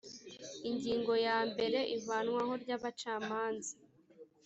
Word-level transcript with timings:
ingingo 0.69 1.13
ya 1.27 1.37
mbere 1.51 1.79
ivanwaho 1.97 2.53
ry 2.63 2.69
abacamanza 2.77 3.73